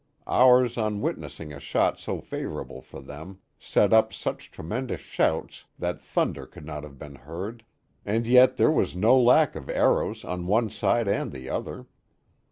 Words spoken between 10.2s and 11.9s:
on one side and the other.